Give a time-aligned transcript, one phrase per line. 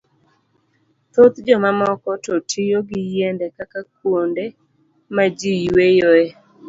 [1.13, 4.45] Thoth jomamoko to tiyo gi yiende kaka kuonde
[5.15, 6.25] ma ji yueyoe.